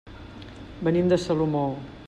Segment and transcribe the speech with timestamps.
[0.87, 1.65] Venim de Salomó.